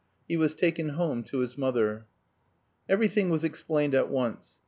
[0.27, 2.07] He was taken home to his mother.
[2.89, 4.59] Everything was explained at once.